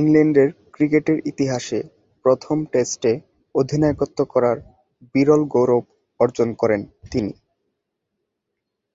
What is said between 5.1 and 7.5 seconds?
বিরল গৌরব অর্জন করেন তিনি।